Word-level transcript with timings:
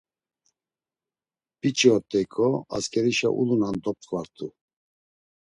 Biç̌i 1.59 1.87
ort̆eyǩo 1.95 2.47
asǩerişa 2.75 3.29
ulunan 3.39 3.75
dop̌t̆ǩvart̆u. 3.83 4.47